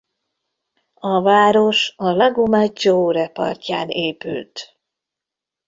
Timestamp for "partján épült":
3.29-4.79